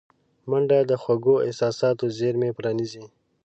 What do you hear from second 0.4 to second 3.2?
منډه د خوږو احساساتو زېرمې پرانیزي